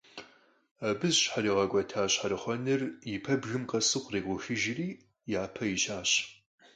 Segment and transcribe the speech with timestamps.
[0.87, 4.87] Абы зыщхьэригъэкӀуэта щхьэрыхъуэныр и пэбгым къэсу кърикъухыжри,
[5.41, 6.11] япэ ищащ.